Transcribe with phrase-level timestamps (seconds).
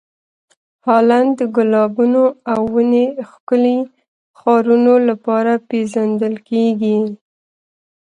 [0.85, 3.77] هالنډ د ګلابونو او ونې ښکلې
[4.39, 6.97] ښارونو لپاره پېژندل کیږي.